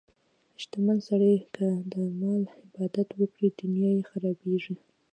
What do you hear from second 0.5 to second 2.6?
شتمن سړی که د مال